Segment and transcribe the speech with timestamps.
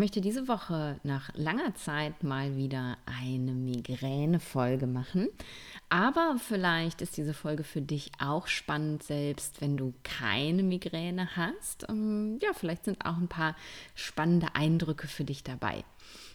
[0.00, 5.28] möchte diese Woche nach langer Zeit mal wieder eine Migräne-Folge machen.
[5.90, 11.86] Aber vielleicht ist diese Folge für dich auch spannend, selbst wenn du keine Migräne hast.
[11.90, 13.54] Ähm, ja, vielleicht sind auch ein paar
[13.94, 15.84] spannende Eindrücke für dich dabei.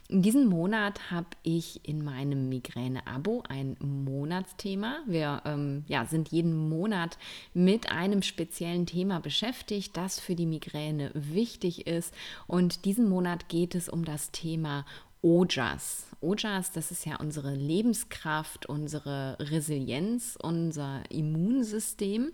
[0.08, 5.00] In diesem Monat habe ich in meinem Migräne-Abo ein Monatsthema.
[5.08, 7.18] Wir ähm, ja, sind jeden Monat
[7.56, 12.14] mit einem speziellen Thema beschäftigt, das für die Migräne wichtig ist.
[12.46, 14.86] Und diesen Monat geht es um das Thema
[15.24, 16.06] Ojas.
[16.22, 22.32] Ojas, das ist ja unsere Lebenskraft, unsere Resilienz, unser Immunsystem.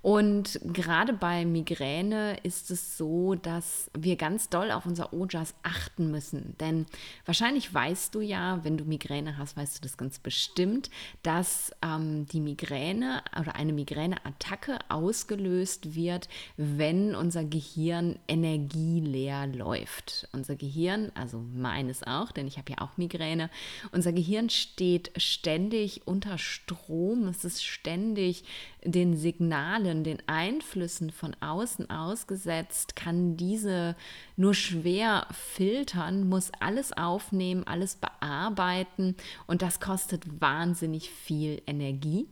[0.00, 6.12] Und gerade bei Migräne ist es so, dass wir ganz doll auf unser Ojas achten
[6.12, 6.54] müssen.
[6.60, 6.86] Denn
[7.24, 10.88] wahrscheinlich weißt du ja, wenn du Migräne hast, weißt du das ganz bestimmt,
[11.24, 20.28] dass ähm, die Migräne oder eine Migräneattacke ausgelöst wird, wenn unser Gehirn energieleer läuft.
[20.32, 23.50] Unser Gehirn, also meines auch, denn ich habe ja auch Migräne,
[23.90, 28.44] unser Gehirn steht ständig unter Strom, es ist ständig
[28.84, 33.96] den Signalen, den Einflüssen von außen ausgesetzt, kann diese
[34.36, 42.26] nur schwer filtern, muss alles aufnehmen, alles bearbeiten und das kostet wahnsinnig viel Energie.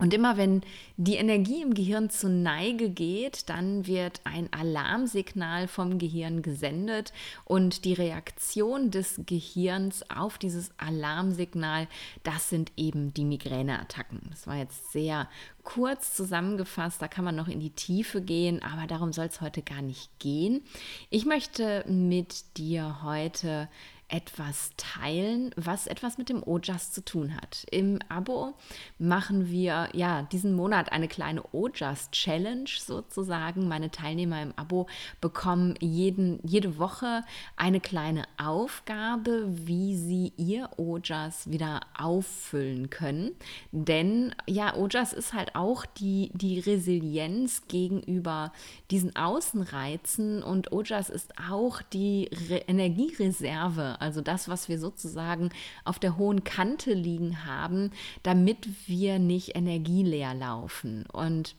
[0.00, 0.62] Und immer wenn
[0.96, 7.12] die Energie im Gehirn zu Neige geht, dann wird ein Alarmsignal vom Gehirn gesendet
[7.44, 11.86] und die Reaktion des Gehirns auf dieses Alarmsignal,
[12.24, 14.20] das sind eben die Migräneattacken.
[14.30, 15.28] Das war jetzt sehr
[15.62, 19.62] kurz zusammengefasst, da kann man noch in die Tiefe gehen, aber darum soll es heute
[19.62, 20.62] gar nicht gehen.
[21.08, 23.68] Ich möchte mit dir heute
[24.08, 27.66] etwas teilen, was etwas mit dem OJAS zu tun hat.
[27.70, 28.54] Im Abo
[28.98, 33.66] machen wir ja diesen Monat eine kleine OJAS Challenge sozusagen.
[33.66, 34.86] Meine Teilnehmer im Abo
[35.20, 37.22] bekommen jeden, jede Woche
[37.56, 43.32] eine kleine Aufgabe, wie sie ihr OJAS wieder auffüllen können.
[43.72, 48.52] Denn ja, OJAS ist halt auch die, die Resilienz gegenüber
[48.90, 55.50] diesen Außenreizen und OJAS ist auch die Re Energiereserve also das, was wir sozusagen
[55.84, 57.90] auf der hohen Kante liegen haben,
[58.22, 61.04] damit wir nicht energieleer laufen.
[61.12, 61.56] Und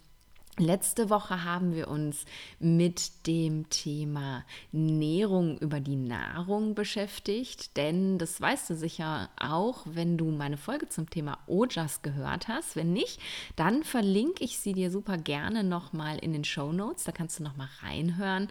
[0.58, 2.24] Letzte Woche haben wir uns
[2.60, 10.18] mit dem Thema Nährung über die Nahrung beschäftigt, denn das weißt du sicher auch, wenn
[10.18, 12.78] du meine Folge zum Thema Ojas gehört hast.
[12.78, 13.20] Wenn nicht,
[13.58, 17.44] dann verlinke ich sie dir super gerne nochmal in den Show Notes, da kannst du
[17.44, 18.48] nochmal reinhören.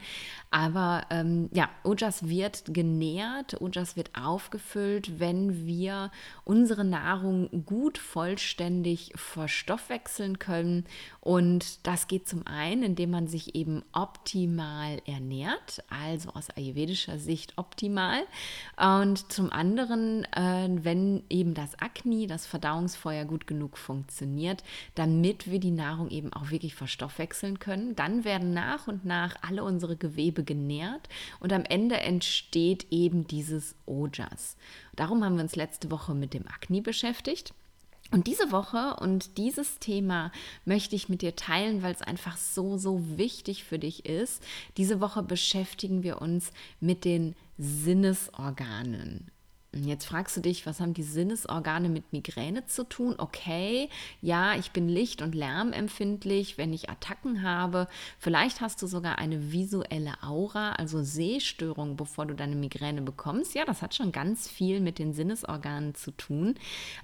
[0.50, 6.10] Aber ähm, ja, Ojas wird genährt, Ojas wird aufgefüllt, wenn wir
[6.44, 10.84] unsere Nahrung gut vollständig verstoffwechseln können
[11.22, 17.20] und das das geht zum einen, indem man sich eben optimal ernährt, also aus ayurvedischer
[17.20, 18.18] Sicht optimal.
[18.76, 24.64] Und zum anderen, äh, wenn eben das Akne, das Verdauungsfeuer gut genug funktioniert,
[24.96, 27.94] damit wir die Nahrung eben auch wirklich verstoffwechseln können.
[27.94, 33.76] Dann werden nach und nach alle unsere Gewebe genährt und am Ende entsteht eben dieses
[33.86, 34.56] Ojas.
[34.96, 37.54] Darum haben wir uns letzte Woche mit dem Akne beschäftigt.
[38.14, 40.30] Und diese Woche und dieses Thema
[40.64, 44.40] möchte ich mit dir teilen, weil es einfach so, so wichtig für dich ist.
[44.76, 49.32] Diese Woche beschäftigen wir uns mit den Sinnesorganen.
[49.82, 53.16] Jetzt fragst du dich, was haben die Sinnesorgane mit Migräne zu tun?
[53.18, 53.88] Okay,
[54.20, 57.88] ja, ich bin licht- und lärmempfindlich, wenn ich Attacken habe.
[58.18, 63.54] Vielleicht hast du sogar eine visuelle Aura, also Sehstörung, bevor du deine Migräne bekommst.
[63.54, 66.54] Ja, das hat schon ganz viel mit den Sinnesorganen zu tun.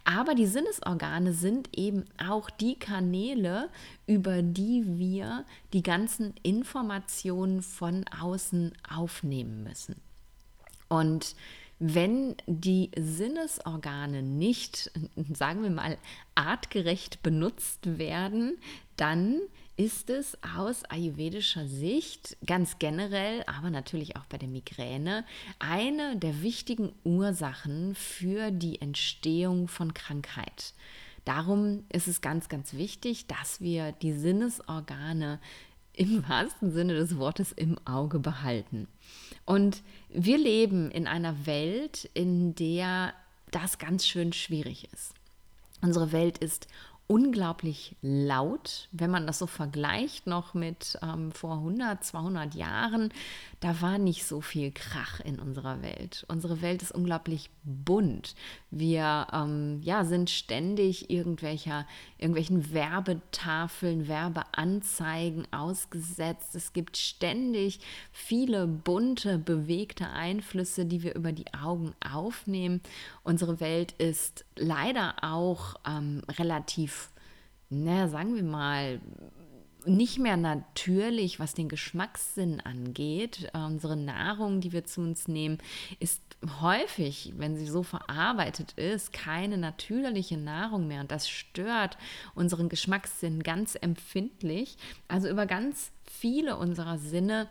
[0.05, 3.69] Aber die Sinnesorgane sind eben auch die Kanäle,
[4.07, 9.97] über die wir die ganzen Informationen von außen aufnehmen müssen.
[10.89, 11.35] Und
[11.81, 14.93] wenn die Sinnesorgane nicht,
[15.33, 15.97] sagen wir mal,
[16.35, 18.59] artgerecht benutzt werden,
[18.97, 19.41] dann
[19.77, 25.25] ist es aus ayurvedischer Sicht ganz generell, aber natürlich auch bei der Migräne,
[25.59, 30.75] eine der wichtigen Ursachen für die Entstehung von Krankheit.
[31.25, 35.41] Darum ist es ganz, ganz wichtig, dass wir die Sinnesorgane
[36.01, 38.89] im wahrsten Sinne des Wortes im Auge behalten.
[39.45, 43.13] Und wir leben in einer Welt, in der
[43.51, 45.13] das ganz schön schwierig ist.
[45.83, 46.69] Unsere Welt ist
[47.11, 48.89] unglaublich laut.
[48.93, 53.13] Wenn man das so vergleicht noch mit ähm, vor 100, 200 Jahren,
[53.59, 56.25] da war nicht so viel Krach in unserer Welt.
[56.29, 58.37] Unsere Welt ist unglaublich bunt.
[58.71, 61.85] Wir ähm, ja, sind ständig irgendwelcher,
[62.17, 66.55] irgendwelchen Werbetafeln, Werbeanzeigen ausgesetzt.
[66.55, 67.81] Es gibt ständig
[68.13, 72.81] viele bunte, bewegte Einflüsse, die wir über die Augen aufnehmen.
[73.25, 77.00] Unsere Welt ist leider auch ähm, relativ,
[77.71, 79.01] naja, sagen wir mal,
[79.87, 83.51] nicht mehr natürlich, was den Geschmackssinn angeht.
[83.55, 85.59] Äh, unsere Nahrung, die wir zu uns nehmen,
[86.01, 86.21] ist
[86.61, 91.01] häufig, wenn sie so verarbeitet ist, keine natürliche Nahrung mehr.
[91.01, 91.97] Und das stört
[92.35, 94.77] unseren Geschmackssinn ganz empfindlich.
[95.09, 97.49] Also über ganz viele unserer Sinne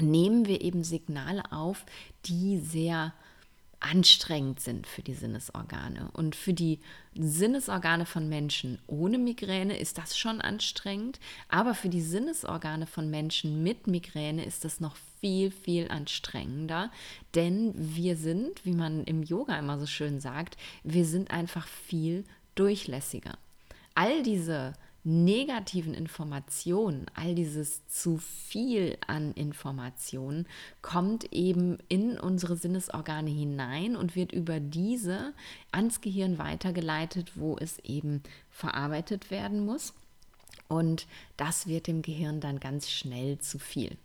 [0.00, 1.84] nehmen wir eben Signale auf,
[2.24, 3.12] die sehr
[3.82, 6.10] anstrengend sind für die Sinnesorgane.
[6.12, 6.78] Und für die
[7.14, 11.18] Sinnesorgane von Menschen ohne Migräne ist das schon anstrengend,
[11.48, 16.90] aber für die Sinnesorgane von Menschen mit Migräne ist das noch viel, viel anstrengender,
[17.34, 22.24] denn wir sind, wie man im Yoga immer so schön sagt, wir sind einfach viel
[22.54, 23.38] durchlässiger.
[23.94, 24.72] All diese
[25.04, 30.46] negativen Informationen, all dieses zu viel an Informationen,
[30.80, 35.34] kommt eben in unsere Sinnesorgane hinein und wird über diese
[35.72, 39.92] ans Gehirn weitergeleitet, wo es eben verarbeitet werden muss.
[40.68, 41.06] Und
[41.36, 43.96] das wird dem Gehirn dann ganz schnell zu viel.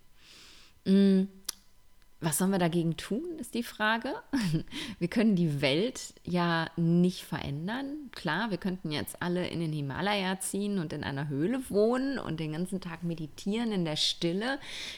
[2.20, 4.12] Was sollen wir dagegen tun, ist die Frage.
[5.00, 8.10] Wir können die Welt ja nicht verändern.
[8.12, 12.40] Klar, wir könnten jetzt alle in den Himalaya ziehen und in einer Höhle wohnen und
[12.40, 14.58] den ganzen Tag meditieren in der Stille.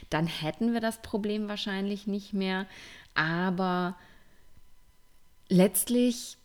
[0.09, 2.67] Dann hätten wir das Problem wahrscheinlich nicht mehr.
[3.15, 3.97] Aber
[5.49, 6.37] letztlich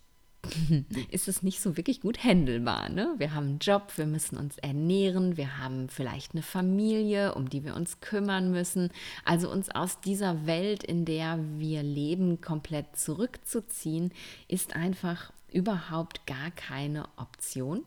[1.10, 2.88] ist es nicht so wirklich gut händelbar.
[2.88, 3.14] Ne?
[3.18, 7.64] Wir haben einen Job, wir müssen uns ernähren, wir haben vielleicht eine Familie, um die
[7.64, 8.90] wir uns kümmern müssen.
[9.24, 14.12] Also uns aus dieser Welt, in der wir leben, komplett zurückzuziehen,
[14.48, 17.84] ist einfach überhaupt gar keine Option.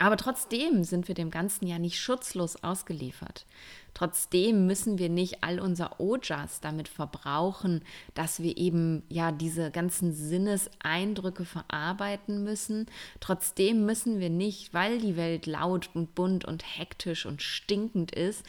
[0.00, 3.44] Aber trotzdem sind wir dem Ganzen ja nicht schutzlos ausgeliefert.
[3.92, 10.14] Trotzdem müssen wir nicht all unser Ojas damit verbrauchen, dass wir eben ja diese ganzen
[10.14, 12.86] Sinneseindrücke verarbeiten müssen.
[13.20, 18.42] Trotzdem müssen wir nicht, weil die Welt laut und bunt und hektisch und stinkend ist,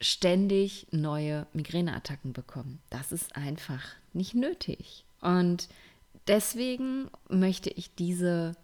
[0.00, 2.80] ständig neue Migräneattacken bekommen.
[2.90, 3.82] Das ist einfach
[4.12, 5.04] nicht nötig.
[5.20, 5.68] Und
[6.28, 8.54] deswegen möchte ich diese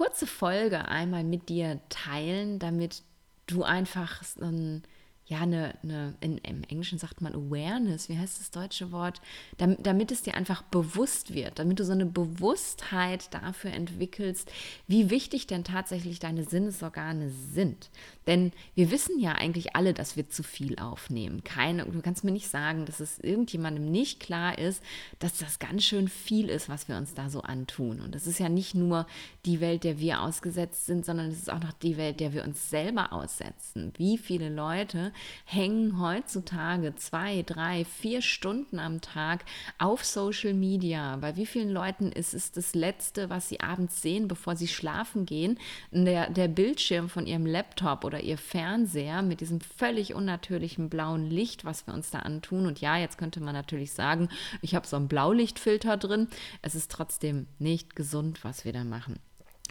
[0.00, 3.02] kurze Folge einmal mit dir teilen, damit
[3.46, 4.82] du einfach ein
[5.30, 9.20] ja, eine, eine in, im Englischen sagt man Awareness, wie heißt das deutsche Wort,
[9.58, 14.50] damit, damit es dir einfach bewusst wird, damit du so eine Bewusstheit dafür entwickelst,
[14.88, 17.90] wie wichtig denn tatsächlich deine Sinnesorgane sind.
[18.26, 21.44] Denn wir wissen ja eigentlich alle, dass wir zu viel aufnehmen.
[21.44, 24.82] Keine, du kannst mir nicht sagen, dass es irgendjemandem nicht klar ist,
[25.20, 28.00] dass das ganz schön viel ist, was wir uns da so antun.
[28.00, 29.06] Und das ist ja nicht nur
[29.46, 32.42] die Welt, der wir ausgesetzt sind, sondern es ist auch noch die Welt, der wir
[32.42, 33.92] uns selber aussetzen.
[33.96, 35.12] Wie viele Leute
[35.44, 39.44] hängen heutzutage zwei, drei, vier Stunden am Tag
[39.78, 41.16] auf Social Media.
[41.16, 45.26] Bei wie vielen Leuten ist es das Letzte, was sie abends sehen, bevor sie schlafen
[45.26, 45.58] gehen?
[45.90, 51.64] Der, der Bildschirm von ihrem Laptop oder ihr Fernseher mit diesem völlig unnatürlichen blauen Licht,
[51.64, 52.66] was wir uns da antun.
[52.66, 54.28] Und ja, jetzt könnte man natürlich sagen,
[54.62, 56.28] ich habe so einen Blaulichtfilter drin.
[56.62, 59.18] Es ist trotzdem nicht gesund, was wir da machen.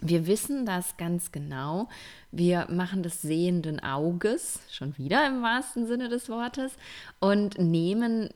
[0.02, 1.88] Wir wissen das ganz genau.
[2.32, 6.72] Wir machen des sehenden Auges, schon wieder im wahrsten Sinne des Wortes,
[7.18, 8.30] und nehmen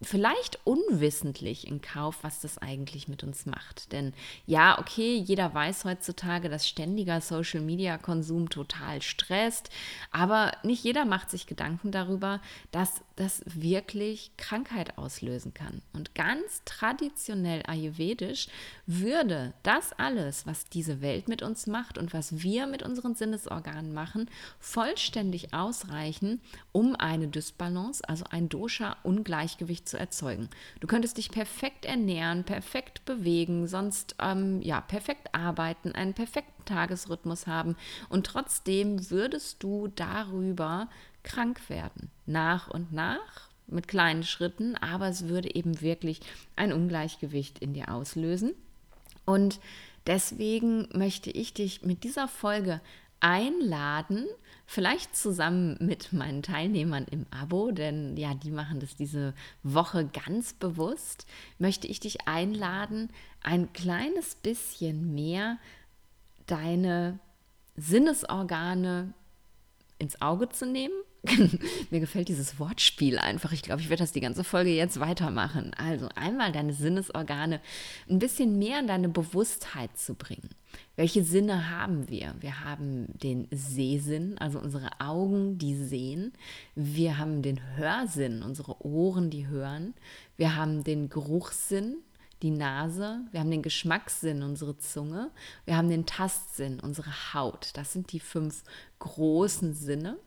[0.00, 3.92] vielleicht unwissentlich in Kauf, was das eigentlich mit uns macht.
[3.92, 4.12] Denn
[4.46, 9.70] ja, okay, jeder weiß heutzutage, dass ständiger Social-Media-Konsum total stresst,
[10.12, 12.40] aber nicht jeder macht sich Gedanken darüber,
[12.70, 15.82] dass das wirklich Krankheit auslösen kann.
[15.92, 18.46] Und ganz traditionell ayurvedisch
[18.86, 23.92] würde das alles, was diese Welt mit uns macht und was wir mit unseren Sinnesorganen
[23.92, 26.40] machen, vollständig ausreichen,
[26.70, 30.48] um eine Dysbalance, also ein Dosha-Ungleichgewicht zu erzeugen.
[30.80, 37.46] Du könntest dich perfekt ernähren, perfekt bewegen, sonst ähm, ja perfekt arbeiten, einen perfekten Tagesrhythmus
[37.46, 37.76] haben
[38.08, 40.88] und trotzdem würdest du darüber
[41.22, 42.10] krank werden.
[42.26, 46.20] Nach und nach, mit kleinen Schritten, aber es würde eben wirklich
[46.56, 48.52] ein Ungleichgewicht in dir auslösen.
[49.24, 49.60] Und
[50.06, 52.80] deswegen möchte ich dich mit dieser Folge
[53.20, 54.26] einladen,
[54.66, 60.52] vielleicht zusammen mit meinen Teilnehmern im Abo, denn ja, die machen das diese Woche ganz
[60.52, 61.26] bewusst,
[61.58, 63.10] möchte ich dich einladen,
[63.42, 65.58] ein kleines bisschen mehr
[66.46, 67.18] deine
[67.76, 69.14] Sinnesorgane
[69.98, 70.94] ins Auge zu nehmen
[71.90, 73.52] Mir gefällt dieses Wortspiel einfach.
[73.52, 75.72] Ich glaube, ich werde das die ganze Folge jetzt weitermachen.
[75.76, 77.60] Also einmal deine Sinnesorgane
[78.08, 80.50] ein bisschen mehr in deine Bewusstheit zu bringen.
[80.96, 82.34] Welche Sinne haben wir?
[82.40, 86.32] Wir haben den Sehsinn, also unsere Augen, die sehen.
[86.74, 89.94] Wir haben den Hörsinn, unsere Ohren, die hören.
[90.36, 91.96] Wir haben den Geruchssinn,
[92.42, 95.30] die Nase, wir haben den Geschmackssinn, unsere Zunge,
[95.64, 97.70] wir haben den Tastsinn, unsere Haut.
[97.74, 98.62] Das sind die fünf
[98.98, 100.18] großen Sinne.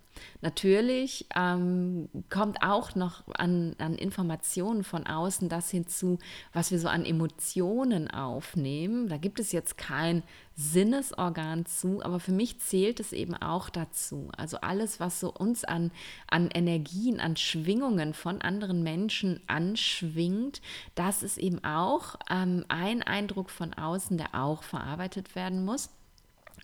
[0.41, 6.19] Natürlich ähm, kommt auch noch an, an Informationen von außen das hinzu,
[6.53, 9.07] was wir so an Emotionen aufnehmen.
[9.07, 10.23] Da gibt es jetzt kein
[10.55, 14.29] Sinnesorgan zu, aber für mich zählt es eben auch dazu.
[14.37, 15.91] Also alles, was so uns an,
[16.27, 20.61] an Energien, an Schwingungen von anderen Menschen anschwingt,
[20.95, 25.89] das ist eben auch ähm, ein Eindruck von außen, der auch verarbeitet werden muss.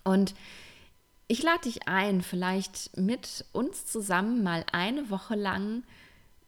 [0.04, 0.34] Und
[1.28, 5.84] ich lade dich ein, vielleicht mit uns zusammen mal eine Woche lang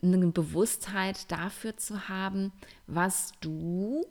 [0.03, 2.53] eine Bewusstheit dafür zu haben,
[2.87, 4.07] was du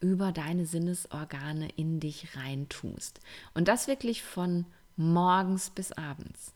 [0.00, 3.20] über deine Sinnesorgane in dich reintust.
[3.54, 6.52] Und das wirklich von morgens bis abends.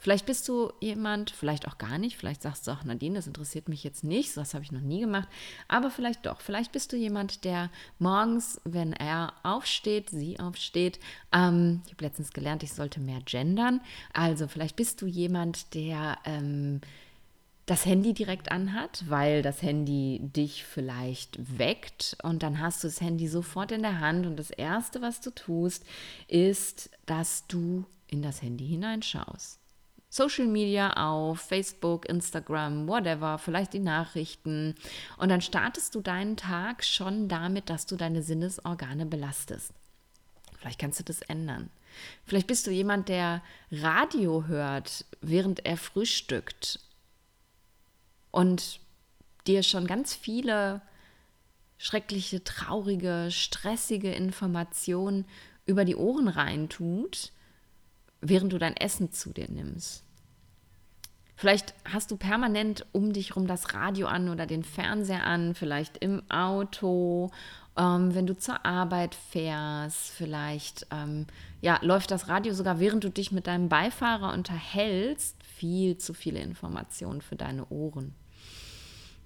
[0.00, 3.68] Vielleicht bist du jemand, vielleicht auch gar nicht, vielleicht sagst du auch, Nadine, das interessiert
[3.68, 5.28] mich jetzt nicht, das habe ich noch nie gemacht,
[5.66, 6.40] aber vielleicht doch.
[6.40, 11.00] Vielleicht bist du jemand, der morgens, wenn er aufsteht, sie aufsteht,
[11.32, 13.80] ähm, ich habe letztens gelernt, ich sollte mehr gendern,
[14.12, 16.80] also vielleicht bist du jemand, der ähm,
[17.66, 22.16] das Handy direkt anhat, weil das Handy dich vielleicht weckt.
[22.22, 24.24] Und dann hast du das Handy sofort in der Hand.
[24.24, 25.84] Und das Erste, was du tust,
[26.28, 29.57] ist, dass du in das Handy hineinschaust.
[30.10, 34.74] Social Media auf, Facebook, Instagram, whatever, vielleicht die Nachrichten.
[35.18, 39.72] Und dann startest du deinen Tag schon damit, dass du deine Sinnesorgane belastest.
[40.58, 41.70] Vielleicht kannst du das ändern.
[42.24, 46.80] Vielleicht bist du jemand, der Radio hört, während er frühstückt
[48.30, 48.80] und
[49.46, 50.80] dir schon ganz viele
[51.76, 55.26] schreckliche, traurige, stressige Informationen
[55.64, 57.32] über die Ohren reintut
[58.20, 60.04] während du dein Essen zu dir nimmst.
[61.36, 65.96] Vielleicht hast du permanent um dich rum das Radio an oder den Fernseher an, vielleicht
[65.98, 67.30] im Auto,
[67.76, 71.26] ähm, wenn du zur Arbeit fährst, vielleicht ähm,
[71.60, 75.36] ja, läuft das Radio sogar, während du dich mit deinem Beifahrer unterhältst.
[75.44, 78.14] Viel zu viele Informationen für deine Ohren.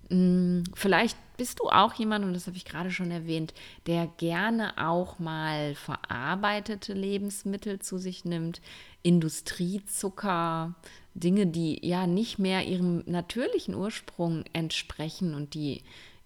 [0.09, 3.55] Mm, vielleicht bist du auch jemand, und das habe ich gerade schon erwähnt,
[3.87, 8.61] der gerne auch mal verarbeitete Lebensmittel zu sich nimmt,
[9.03, 10.75] Industriezucker,
[11.15, 15.83] Dinge, die ja nicht mehr ihrem natürlichen Ursprung entsprechen und die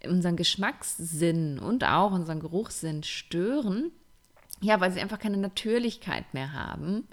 [0.06, 3.90] unseren Geschmackssinn und auch unseren Geruchssinn stören,
[4.61, 7.06] ja, weil sie einfach keine Natürlichkeit mehr haben.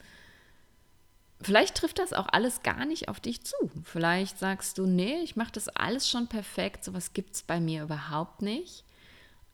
[1.44, 3.56] Vielleicht trifft das auch alles gar nicht auf dich zu.
[3.84, 7.84] Vielleicht sagst du, nee, ich mache das alles schon perfekt, sowas gibt es bei mir
[7.84, 8.84] überhaupt nicht.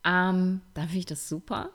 [0.04, 1.72] Ähm, dann finde ich das super.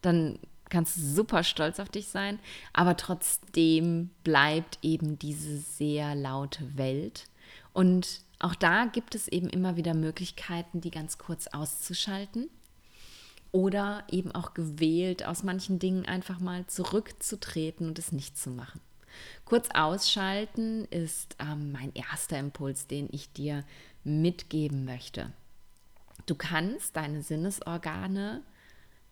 [0.00, 0.38] Dann
[0.68, 2.38] kannst du super stolz auf dich sein,
[2.72, 7.26] aber trotzdem bleibt eben diese sehr laute Welt.
[7.72, 12.48] Und auch da gibt es eben immer wieder Möglichkeiten, die ganz kurz auszuschalten
[13.52, 18.80] oder eben auch gewählt aus manchen Dingen einfach mal zurückzutreten und es nicht zu machen.
[19.44, 23.64] Kurz ausschalten ist ähm, mein erster Impuls, den ich dir
[24.04, 25.32] mitgeben möchte.
[26.26, 28.42] Du kannst deine Sinnesorgane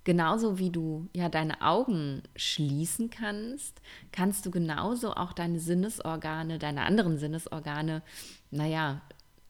[0.04, 3.80] genauso wie du ja deine Augen schließen kannst,
[4.12, 8.02] kannst du genauso auch deine Sinnesorgane, deine anderen Sinnesorgane,
[8.50, 9.02] naja,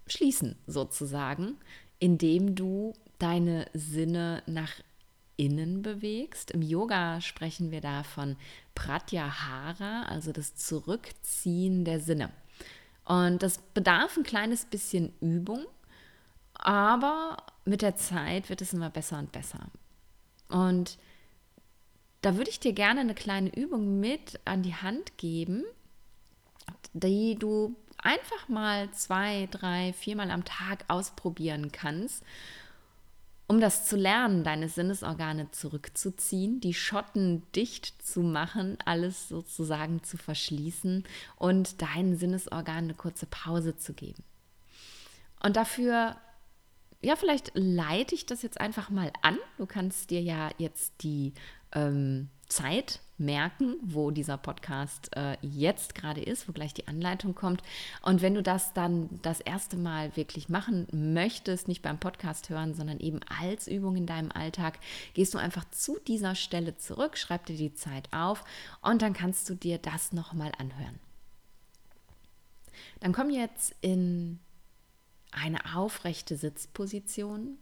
[0.07, 1.57] schließen sozusagen,
[1.99, 4.73] indem du deine Sinne nach
[5.41, 6.51] innen bewegst.
[6.51, 8.37] Im Yoga sprechen wir da von
[8.75, 12.31] Pratyahara, also das Zurückziehen der Sinne.
[13.07, 15.65] Und das bedarf ein kleines bisschen Übung,
[16.53, 19.71] aber mit der Zeit wird es immer besser und besser.
[20.51, 20.99] Und
[22.21, 25.65] da würde ich dir gerne eine kleine Übung mit an die Hand geben,
[26.93, 32.23] die du einfach mal zwei, drei, viermal am Tag ausprobieren kannst
[33.51, 40.17] um das zu lernen, deine Sinnesorgane zurückzuziehen, die Schotten dicht zu machen, alles sozusagen zu
[40.19, 41.03] verschließen
[41.35, 44.23] und deinen Sinnesorganen eine kurze Pause zu geben.
[45.43, 46.15] Und dafür,
[47.03, 49.37] ja, vielleicht leite ich das jetzt einfach mal an.
[49.59, 51.33] Du kannst dir ja jetzt die
[51.73, 57.63] ähm, Zeit merken, wo dieser Podcast äh, jetzt gerade ist, wo gleich die Anleitung kommt.
[58.03, 62.75] Und wenn du das dann das erste Mal wirklich machen möchtest, nicht beim Podcast hören,
[62.75, 64.79] sondern eben als Übung in deinem Alltag,
[65.15, 68.45] gehst du einfach zu dieser Stelle zurück, schreib dir die Zeit auf
[68.83, 70.99] und dann kannst du dir das nochmal anhören.
[73.01, 74.41] Dann komm jetzt in
[75.33, 77.59] eine aufrechte Sitzposition.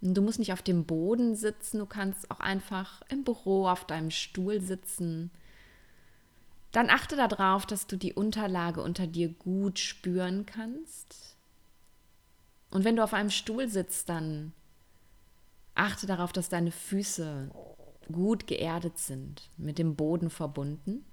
[0.00, 4.10] Du musst nicht auf dem Boden sitzen, du kannst auch einfach im Büro auf deinem
[4.10, 5.30] Stuhl sitzen.
[6.72, 11.36] Dann achte darauf, dass du die Unterlage unter dir gut spüren kannst.
[12.70, 14.52] Und wenn du auf einem Stuhl sitzt, dann
[15.74, 17.50] achte darauf, dass deine Füße
[18.12, 21.04] gut geerdet sind, mit dem Boden verbunden.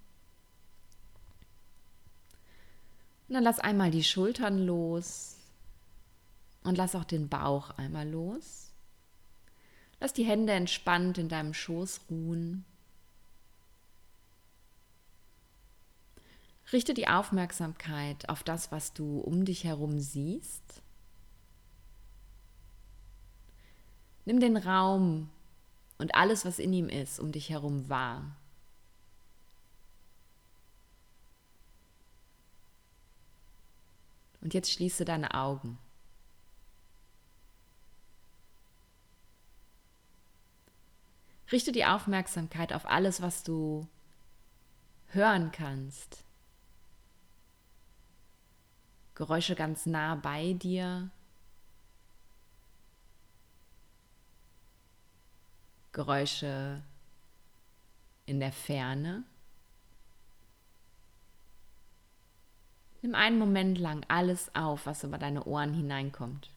[3.27, 5.37] Und dann lass einmal die Schultern los
[6.63, 8.62] und lass auch den Bauch einmal los.
[10.03, 12.65] Lass die Hände entspannt in deinem Schoß ruhen.
[16.73, 20.81] Richte die Aufmerksamkeit auf das, was du um dich herum siehst.
[24.25, 25.29] Nimm den Raum
[25.99, 28.35] und alles, was in ihm ist, um dich herum wahr.
[34.41, 35.77] Und jetzt schließe deine Augen.
[41.53, 43.87] Richte die Aufmerksamkeit auf alles, was du
[45.09, 46.25] hören kannst.
[49.13, 51.11] Geräusche ganz nah bei dir.
[55.91, 56.81] Geräusche
[58.25, 59.23] in der Ferne.
[63.03, 66.52] Nimm einen Moment lang alles auf, was über deine Ohren hineinkommt.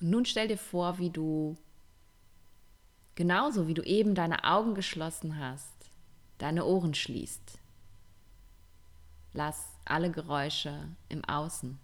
[0.00, 1.56] Und nun stell dir vor, wie du,
[3.14, 5.90] genauso wie du eben deine Augen geschlossen hast,
[6.38, 7.58] deine Ohren schließt.
[9.32, 11.78] Lass alle Geräusche im Außen.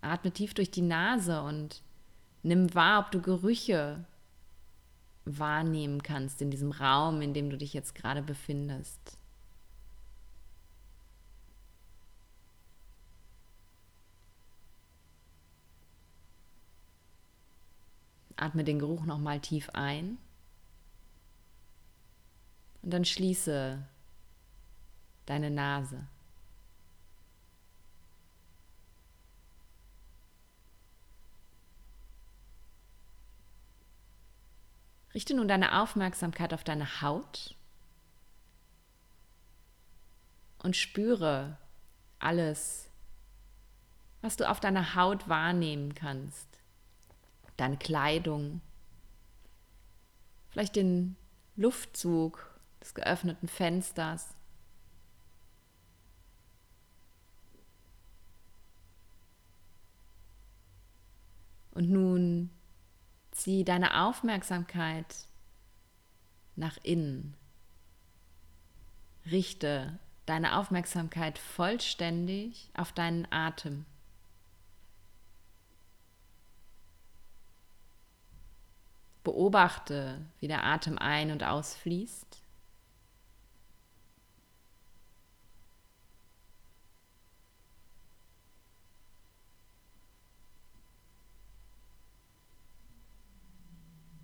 [0.00, 1.82] Atme tief durch die Nase und
[2.42, 4.04] nimm wahr, ob du Gerüche
[5.24, 9.18] wahrnehmen kannst in diesem Raum, in dem du dich jetzt gerade befindest.
[18.36, 20.18] Atme den Geruch nochmal tief ein.
[22.82, 23.82] Und dann schließe
[25.24, 26.06] deine Nase.
[35.14, 37.56] Richte nun deine Aufmerksamkeit auf deine Haut
[40.58, 41.56] und spüre
[42.18, 42.90] alles,
[44.20, 46.55] was du auf deiner Haut wahrnehmen kannst
[47.56, 48.60] deine Kleidung,
[50.50, 51.16] vielleicht den
[51.56, 54.34] Luftzug des geöffneten Fensters.
[61.72, 62.50] Und nun
[63.32, 65.14] zieh deine Aufmerksamkeit
[66.54, 67.36] nach innen.
[69.30, 73.84] Richte deine Aufmerksamkeit vollständig auf deinen Atem.
[79.26, 82.40] Beobachte, wie der Atem ein- und ausfließt.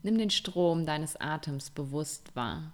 [0.05, 2.73] Nimm den Strom deines Atems bewusst wahr.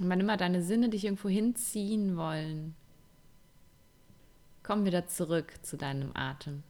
[0.00, 2.74] Und wann immer deine Sinne dich irgendwo hinziehen wollen,
[4.62, 6.64] komm wieder zurück zu deinem Atem.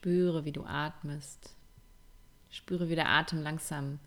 [0.00, 1.54] Spüre, wie du atmest.
[2.50, 3.98] Spüre, wie der Atem langsam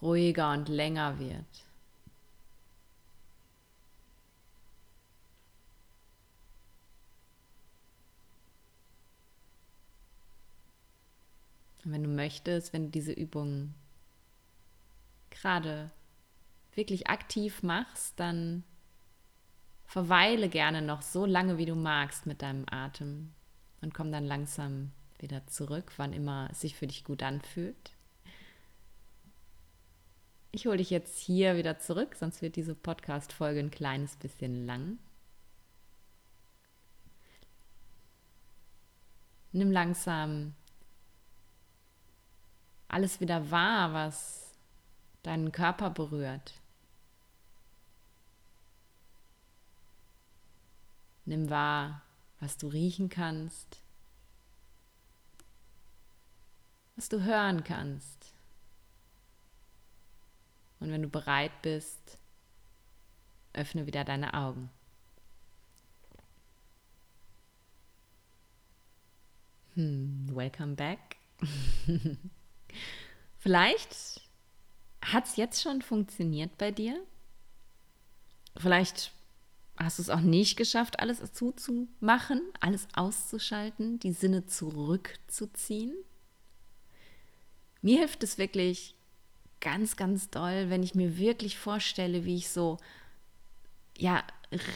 [0.00, 1.65] ruhiger und länger wird.
[11.86, 13.72] Und wenn du möchtest, wenn du diese Übung
[15.30, 15.92] gerade
[16.74, 18.64] wirklich aktiv machst, dann
[19.84, 23.32] verweile gerne noch so lange, wie du magst mit deinem Atem
[23.82, 27.92] und komm dann langsam wieder zurück, wann immer es sich für dich gut anfühlt.
[30.50, 34.98] Ich hole dich jetzt hier wieder zurück, sonst wird diese Podcast-Folge ein kleines bisschen lang.
[39.52, 40.54] Nimm langsam
[42.88, 44.52] alles wieder wahr, was
[45.22, 46.54] deinen Körper berührt.
[51.24, 52.02] Nimm wahr,
[52.38, 53.80] was du riechen kannst,
[56.94, 58.32] was du hören kannst.
[60.78, 62.18] Und wenn du bereit bist,
[63.52, 64.70] öffne wieder deine Augen.
[69.74, 71.16] Hm, welcome back.
[73.38, 74.20] Vielleicht
[75.02, 77.00] hat es jetzt schon funktioniert bei dir.
[78.56, 79.12] Vielleicht
[79.76, 85.94] hast du es auch nicht geschafft, alles zuzumachen, alles auszuschalten, die Sinne zurückzuziehen.
[87.82, 88.94] Mir hilft es wirklich
[89.60, 92.78] ganz, ganz doll, wenn ich mir wirklich vorstelle, wie ich so,
[93.96, 94.24] ja,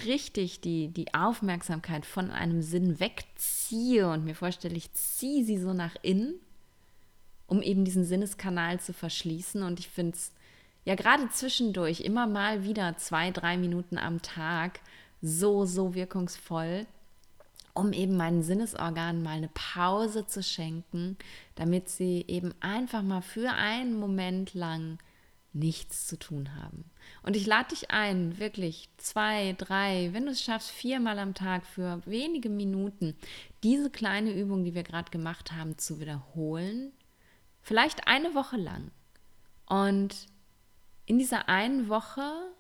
[0.04, 5.72] richtig die, die Aufmerksamkeit von einem Sinn wegziehe und mir vorstelle, ich ziehe sie so
[5.72, 6.40] nach innen,
[7.50, 9.62] um eben diesen Sinneskanal zu verschließen.
[9.62, 10.32] Und ich finde es
[10.84, 14.80] ja gerade zwischendurch immer mal wieder zwei, drei Minuten am Tag
[15.20, 16.86] so, so wirkungsvoll,
[17.74, 21.18] um eben meinen Sinnesorganen mal eine Pause zu schenken,
[21.56, 24.98] damit sie eben einfach mal für einen Moment lang
[25.52, 26.84] nichts zu tun haben.
[27.24, 31.66] Und ich lade dich ein, wirklich zwei, drei, wenn du es schaffst, viermal am Tag
[31.66, 33.16] für wenige Minuten
[33.64, 36.92] diese kleine Übung, die wir gerade gemacht haben, zu wiederholen.
[37.62, 38.90] Vielleicht eine Woche lang.
[39.66, 40.26] Und
[41.06, 42.52] in dieser einen Woche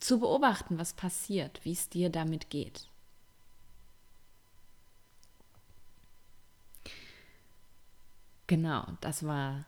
[0.00, 2.88] zu beobachten, was passiert, wie es dir damit geht.
[8.46, 9.64] Genau, das war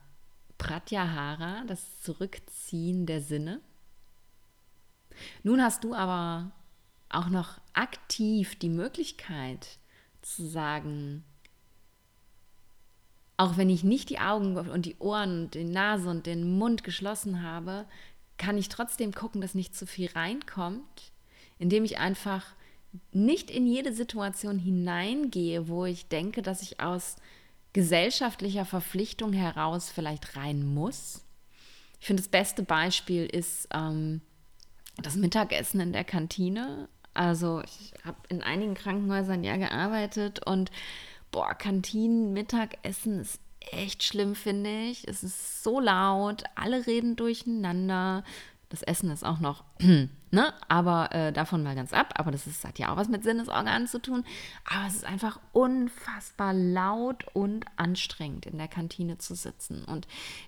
[0.57, 3.61] Pratyahara, das Zurückziehen der Sinne.
[5.43, 6.51] Nun hast du aber
[7.09, 9.79] auch noch aktiv die Möglichkeit
[10.21, 11.23] zu sagen,
[13.37, 16.83] auch wenn ich nicht die Augen und die Ohren und die Nase und den Mund
[16.83, 17.85] geschlossen habe,
[18.37, 21.11] kann ich trotzdem gucken, dass nicht zu viel reinkommt,
[21.59, 22.45] indem ich einfach
[23.11, 27.17] nicht in jede Situation hineingehe, wo ich denke, dass ich aus
[27.73, 31.23] gesellschaftlicher Verpflichtung heraus vielleicht rein muss.
[31.99, 34.21] Ich finde, das beste Beispiel ist ähm,
[34.97, 36.89] das Mittagessen in der Kantine.
[37.13, 40.71] Also ich habe in einigen Krankenhäusern ja gearbeitet und
[41.31, 45.07] boah, Kantinen, Mittagessen ist echt schlimm, finde ich.
[45.07, 48.23] Es ist so laut, alle reden durcheinander.
[48.69, 50.53] Das Essen ist auch noch, ne?
[50.67, 52.13] Aber äh, davon mal ganz ab.
[52.17, 54.25] Aber das ist, hat ja auch was mit Sinnesorganen zu tun.
[54.65, 59.85] Aber es ist einfach unfassbar laut und anstrengend, in der Kantine zu sitzen.
[59.85, 60.05] Und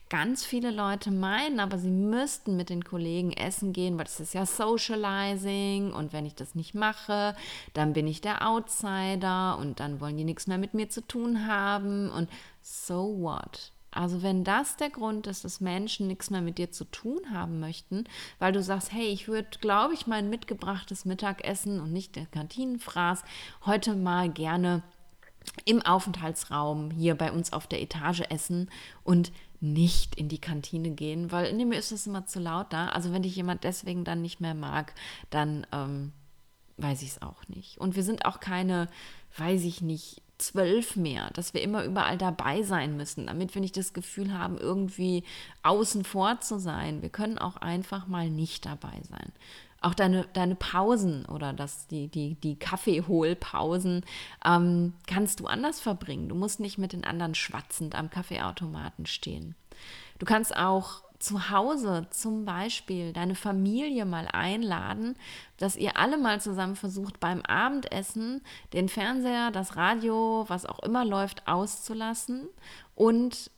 [0.10, 4.34] ganz viele Leute meinen, aber sie müssten mit den Kollegen essen gehen, weil das ist
[4.34, 5.93] ja Socializing.
[5.93, 7.36] Und wenn ich das nicht mache,
[7.73, 11.47] dann bin ich der Outsider und dann wollen die nichts mehr mit mir zu tun
[11.47, 12.10] haben.
[12.10, 12.29] Und
[12.62, 13.71] so what?
[13.91, 17.60] Also wenn das der Grund ist, dass Menschen nichts mehr mit dir zu tun haben
[17.60, 18.04] möchten,
[18.38, 23.23] weil du sagst, hey, ich würde, glaube ich, mein mitgebrachtes Mittagessen und nicht der Kantinenfraß
[23.65, 24.84] heute mal gerne
[25.65, 28.69] im Aufenthaltsraum hier bei uns auf der Etage essen
[29.04, 32.89] und nicht in die Kantine gehen, weil in mir ist es immer zu laut da.
[32.89, 34.93] Also wenn dich jemand deswegen dann nicht mehr mag,
[35.30, 36.13] dann ähm,
[36.78, 37.78] weiß ich es auch nicht.
[37.78, 38.88] Und wir sind auch keine,
[39.38, 43.78] weiß ich nicht, zwölf mehr, dass wir immer überall dabei sein müssen, damit wir nicht
[43.78, 45.23] das Gefühl haben, irgendwie
[45.63, 47.02] außen vor zu sein.
[47.02, 49.32] Wir können auch einfach mal nicht dabei sein.
[49.82, 54.06] Auch deine, deine Pausen oder das, die, die, die Kaffeeholpausen
[54.45, 56.28] ähm, kannst du anders verbringen.
[56.28, 59.56] Du musst nicht mit den anderen schwatzend am Kaffeeautomaten stehen.
[60.17, 65.15] Du kannst auch zu Hause zum Beispiel deine Familie mal einladen,
[65.58, 68.41] dass ihr alle mal zusammen versucht, beim Abendessen
[68.73, 72.47] den Fernseher, das Radio, was auch immer läuft, auszulassen
[72.95, 73.51] und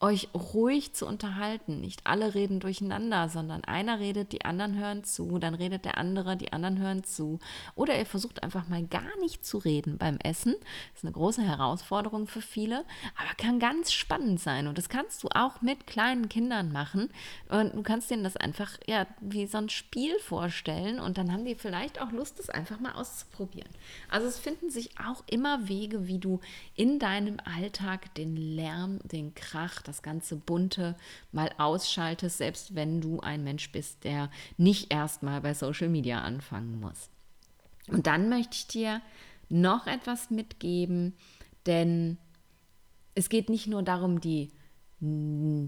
[0.00, 1.80] euch ruhig zu unterhalten.
[1.80, 6.36] Nicht alle reden durcheinander, sondern einer redet, die anderen hören zu, dann redet der andere,
[6.36, 7.38] die anderen hören zu.
[7.74, 10.54] Oder ihr versucht einfach mal gar nicht zu reden beim Essen.
[10.92, 12.84] Das ist eine große Herausforderung für viele,
[13.14, 14.66] aber kann ganz spannend sein.
[14.66, 17.10] Und das kannst du auch mit kleinen Kindern machen.
[17.48, 21.44] Und du kannst denen das einfach ja wie so ein Spiel vorstellen und dann haben
[21.44, 23.68] die vielleicht auch Lust, das einfach mal auszuprobieren.
[24.08, 26.40] Also es finden sich auch immer Wege, wie du
[26.74, 30.96] in deinem Alltag den Lärm, den Krach, das ganze Bunte
[31.32, 36.80] mal ausschaltest, selbst wenn du ein Mensch bist, der nicht erstmal bei Social Media anfangen
[36.80, 37.10] muss.
[37.88, 39.02] Und dann möchte ich dir
[39.48, 41.14] noch etwas mitgeben,
[41.66, 42.18] denn
[43.14, 44.50] es geht nicht nur darum, die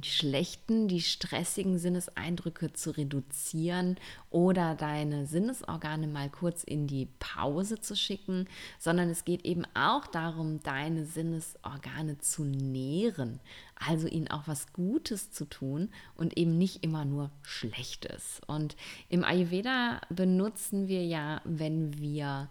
[0.02, 3.96] schlechten, die stressigen Sinneseindrücke zu reduzieren
[4.28, 8.46] oder deine Sinnesorgane mal kurz in die Pause zu schicken,
[8.78, 13.40] sondern es geht eben auch darum, deine Sinnesorgane zu nähren,
[13.74, 18.42] also ihnen auch was Gutes zu tun und eben nicht immer nur Schlechtes.
[18.46, 18.76] Und
[19.08, 22.50] im Ayurveda benutzen wir ja, wenn wir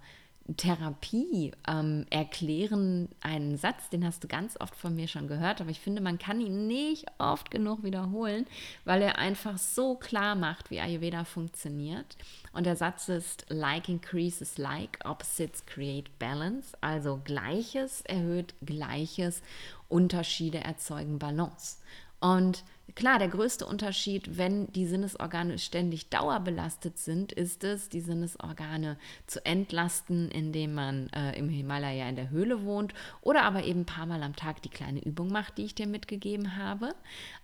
[0.57, 5.69] Therapie ähm, erklären einen Satz, den hast du ganz oft von mir schon gehört, aber
[5.69, 8.45] ich finde, man kann ihn nicht oft genug wiederholen,
[8.83, 12.17] weil er einfach so klar macht, wie Ayurveda funktioniert.
[12.53, 19.41] Und der Satz ist, like increases like, opposites create balance, also Gleiches erhöht Gleiches,
[19.89, 21.77] Unterschiede erzeugen Balance.
[22.21, 22.63] Und
[22.95, 29.43] klar, der größte Unterschied, wenn die Sinnesorgane ständig dauerbelastet sind, ist es, die Sinnesorgane zu
[29.43, 34.05] entlasten, indem man äh, im Himalaya in der Höhle wohnt oder aber eben ein paar
[34.05, 36.93] Mal am Tag die kleine Übung macht, die ich dir mitgegeben habe.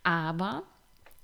[0.04, 0.64] Aber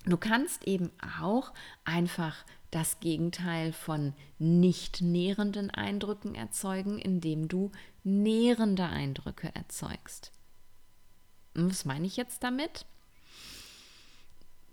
[0.06, 1.54] du kannst eben auch
[1.86, 7.72] einfach das Gegenteil von nicht nährenden Eindrücken erzeugen, indem du
[8.04, 10.32] nährende Eindrücke erzeugst.
[11.54, 12.88] Was meine ich jetzt damit?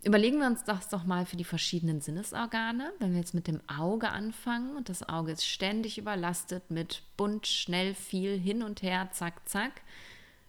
[0.02, 2.92] Überlegen wir uns das doch mal für die verschiedenen Sinnesorgane.
[2.98, 7.46] Wenn wir jetzt mit dem Auge anfangen und das Auge ist ständig überlastet mit bunt,
[7.46, 9.82] schnell, viel hin und her, zack, zack,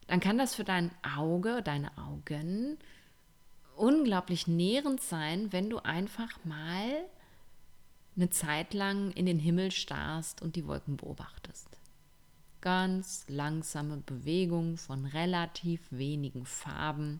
[0.08, 2.78] dann kann das für dein Auge, deine Augen
[3.76, 7.06] unglaublich nährend sein, wenn du einfach mal
[8.16, 11.68] eine Zeit lang in den Himmel starrst und die Wolken beobachtest.
[12.62, 17.20] Ganz langsame Bewegung von relativ wenigen Farben,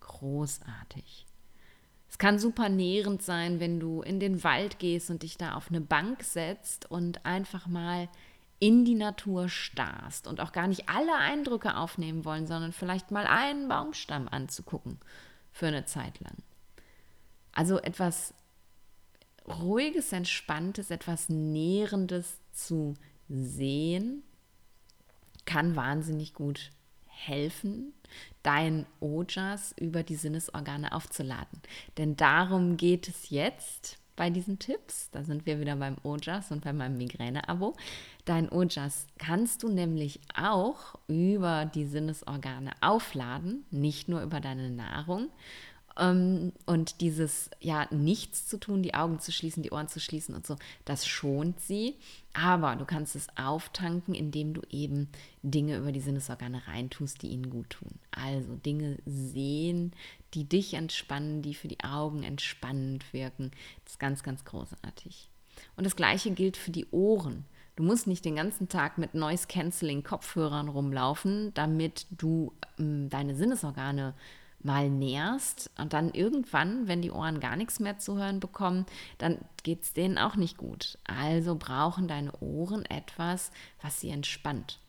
[0.00, 1.26] großartig.
[2.14, 5.70] Es kann super nährend sein, wenn du in den Wald gehst und dich da auf
[5.70, 8.08] eine Bank setzt und einfach mal
[8.60, 13.26] in die Natur starrst und auch gar nicht alle Eindrücke aufnehmen wollen, sondern vielleicht mal
[13.26, 15.00] einen Baumstamm anzugucken
[15.50, 16.36] für eine Zeit lang.
[17.50, 18.32] Also etwas
[19.48, 22.94] ruhiges, entspanntes, etwas nährendes zu
[23.28, 24.22] sehen,
[25.46, 26.70] kann wahnsinnig gut
[27.06, 27.92] helfen,
[28.42, 31.60] dein Ojas über die Sinnesorgane aufzuladen.
[31.98, 35.10] Denn darum geht es jetzt bei diesen Tipps.
[35.10, 37.74] Da sind wir wieder beim Ojas und bei meinem Migräne-Abo.
[38.24, 45.30] Dein Ojas kannst du nämlich auch über die Sinnesorgane aufladen, nicht nur über deine Nahrung.
[45.96, 50.34] Ähm, und dieses, ja, nichts zu tun, die Augen zu schließen, die Ohren zu schließen
[50.34, 51.96] und so, das schont sie.
[52.32, 55.08] Aber du kannst es auftanken, indem du eben
[55.42, 57.92] Dinge über die Sinnesorgane reintust, die ihnen gut tun.
[58.10, 59.92] Also Dinge sehen,
[60.34, 63.52] die dich entspannen, die für die Augen entspannend wirken.
[63.84, 65.28] Das ist ganz, ganz großartig.
[65.76, 67.44] Und das Gleiche gilt für die Ohren.
[67.76, 73.34] Du musst nicht den ganzen Tag mit Noise Cancelling Kopfhörern rumlaufen, damit du ähm, deine
[73.34, 74.14] Sinnesorgane
[74.64, 78.86] mal nährst und dann irgendwann, wenn die Ohren gar nichts mehr zu hören bekommen,
[79.18, 80.98] dann geht es denen auch nicht gut.
[81.04, 83.50] Also brauchen deine Ohren etwas,
[83.82, 84.80] was sie entspannt.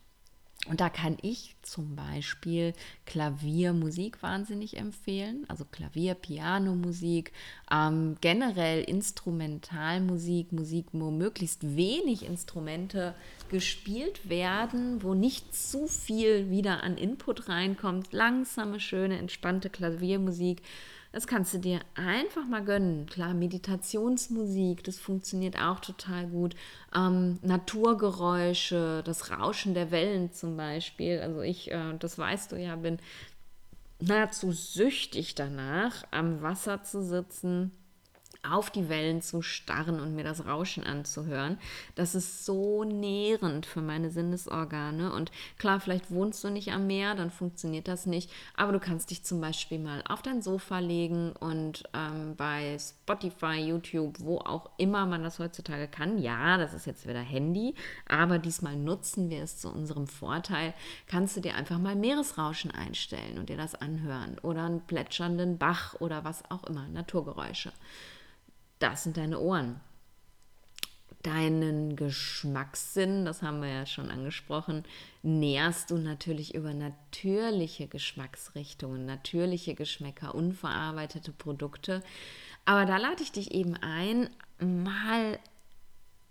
[0.68, 2.72] Und da kann ich zum Beispiel
[3.04, 7.32] Klaviermusik wahnsinnig empfehlen, also Klavier, Pianomusik,
[7.70, 13.14] ähm, generell Instrumentalmusik, Musik, wo möglichst wenig Instrumente
[13.50, 20.62] gespielt werden, wo nicht zu viel wieder an Input reinkommt, langsame, schöne, entspannte Klaviermusik
[21.16, 23.06] das kannst du dir einfach mal gönnen.
[23.06, 26.54] Klar, Meditationsmusik, das funktioniert auch total gut.
[26.94, 31.20] Ähm, Naturgeräusche, das Rauschen der Wellen zum Beispiel.
[31.20, 32.98] Also ich, äh, das weißt du ja, bin
[34.00, 37.72] nahezu süchtig danach, am Wasser zu sitzen
[38.52, 41.58] auf die Wellen zu starren und mir das Rauschen anzuhören.
[41.94, 45.12] Das ist so nährend für meine Sinnesorgane.
[45.12, 48.30] Und klar, vielleicht wohnst du nicht am Meer, dann funktioniert das nicht.
[48.56, 53.56] Aber du kannst dich zum Beispiel mal auf dein Sofa legen und ähm, bei Spotify,
[53.56, 56.18] YouTube, wo auch immer man das heutzutage kann.
[56.18, 57.74] Ja, das ist jetzt wieder Handy,
[58.08, 60.74] aber diesmal nutzen wir es zu unserem Vorteil.
[61.06, 65.94] Kannst du dir einfach mal Meeresrauschen einstellen und dir das anhören oder einen plätschernden Bach
[66.00, 67.72] oder was auch immer, Naturgeräusche
[68.78, 69.80] das sind deine Ohren.
[71.22, 74.84] Deinen Geschmackssinn, das haben wir ja schon angesprochen,
[75.22, 82.02] nährst du natürlich über natürliche Geschmacksrichtungen, natürliche Geschmäcker, unverarbeitete Produkte.
[82.64, 85.40] Aber da lade ich dich eben ein, mal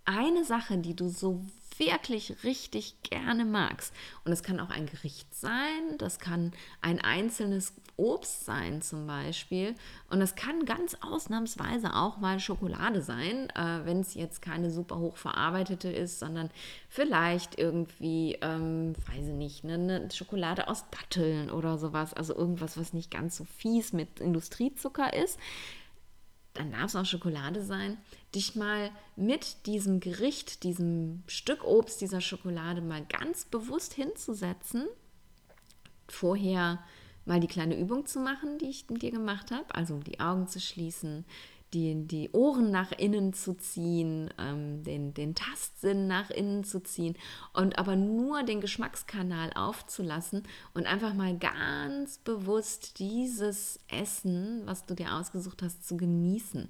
[0.05, 1.41] eine Sache, die du so
[1.79, 3.93] wirklich richtig gerne magst.
[4.23, 9.75] Und es kann auch ein Gericht sein, das kann ein einzelnes Obst sein zum Beispiel.
[10.09, 14.99] Und es kann ganz ausnahmsweise auch mal Schokolade sein, äh, wenn es jetzt keine super
[14.99, 16.49] hoch verarbeitete ist, sondern
[16.89, 22.13] vielleicht irgendwie, ähm, weiß ich nicht, eine, eine Schokolade aus Datteln oder sowas.
[22.13, 25.39] Also irgendwas, was nicht ganz so fies mit Industriezucker ist
[26.55, 27.97] dann darf es auch Schokolade sein,
[28.33, 34.87] dich mal mit diesem Gericht, diesem Stück Obst, dieser Schokolade mal ganz bewusst hinzusetzen,
[36.07, 36.83] vorher
[37.25, 40.47] mal die kleine Übung zu machen, die ich mit dir gemacht habe, also die Augen
[40.47, 41.25] zu schließen,
[41.75, 47.15] die, die Ohren nach innen zu ziehen, ähm, den, den Tastsinn nach innen zu ziehen
[47.53, 54.95] und aber nur den Geschmackskanal aufzulassen und einfach mal ganz bewusst dieses Essen, was du
[54.95, 56.69] dir ausgesucht hast, zu genießen.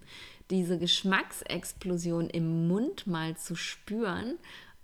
[0.49, 4.35] Diese Geschmacksexplosion im Mund mal zu spüren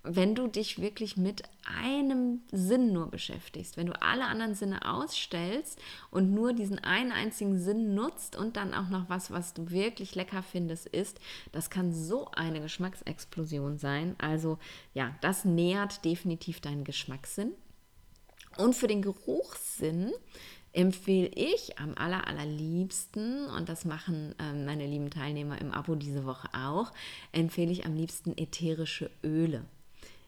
[0.04, 5.80] wenn du dich wirklich mit einem Sinn nur beschäftigst, wenn du alle anderen Sinne ausstellst
[6.10, 10.14] und nur diesen einen einzigen Sinn nutzt und dann auch noch was, was du wirklich
[10.14, 11.20] lecker findest, isst,
[11.52, 14.16] das kann so eine Geschmacksexplosion sein.
[14.18, 14.58] Also
[14.92, 17.52] ja, das nährt definitiv deinen Geschmackssinn.
[18.58, 20.12] Und für den Geruchssinn
[20.72, 26.24] empfehle ich am aller, allerliebsten, und das machen ähm, meine lieben Teilnehmer im Abo diese
[26.24, 26.92] Woche auch,
[27.30, 29.64] empfehle ich am liebsten ätherische Öle.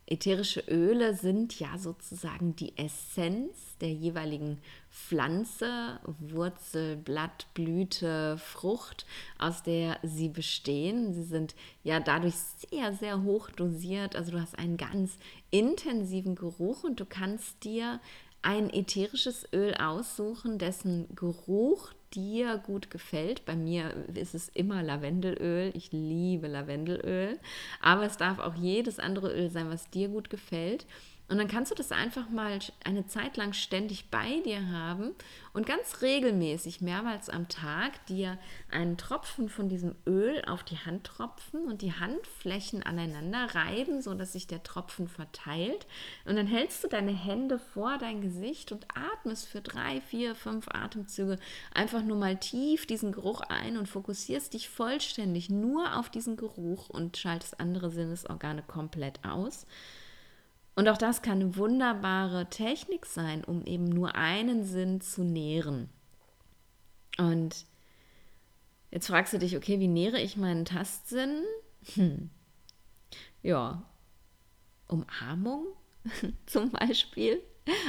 [0.07, 4.59] Ätherische Öle sind ja sozusagen die Essenz der jeweiligen
[4.91, 9.07] Pflanze, Wurzel, Blatt, Blüte, Frucht,
[9.39, 11.15] aus der sie bestehen.
[11.15, 14.15] Sie sind ja dadurch sehr, sehr hoch dosiert.
[14.15, 15.17] Also du hast einen ganz
[15.51, 17.99] intensiven Geruch und du kannst dir
[18.45, 23.45] ein ätherisches Öl aussuchen, dessen Geruch dir gut gefällt.
[23.47, 25.73] Bei mir ist es immer Lavendelöl.
[25.75, 27.39] Ich liebe Lavendelöl.
[27.81, 30.87] Aber es darf auch jedes andere Öl sein, was dir gut gefällt.
[31.27, 35.15] Und dann kannst du das einfach mal eine Zeit lang ständig bei dir haben
[35.55, 38.39] und ganz regelmäßig, mehrmals am Tag, dir
[38.71, 44.35] einen Tropfen von diesem Öl auf die Hand tropfen und die Handflächen aneinander reiben, sodass
[44.35, 45.87] sich der Tropfen verteilt.
[46.27, 50.69] Und dann hältst du deine Hände vor dein Gesicht und atmest für drei, vier, fünf
[50.69, 51.39] Atemzüge
[51.73, 56.91] einfach nur mal tief diesen Geruch ein und fokussierst dich vollständig nur auf diesen Geruch
[56.91, 59.67] und schaltest andere Sinnesorgane komplett aus.
[60.77, 65.89] Und auch das kann eine wunderbare Technik sein, um eben nur einen Sinn zu nähren.
[67.17, 67.65] Und
[68.91, 71.45] jetzt fragst du dich, okay, wie nähere ich meinen Tastsinn?
[71.95, 72.31] Hm.
[73.43, 73.83] Ja,
[74.89, 75.67] Umarmung
[76.47, 77.41] zum Beispiel.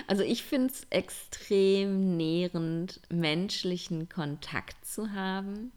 [0.08, 5.72] Also ich finde es extrem nährend, menschlichen Kontakt zu haben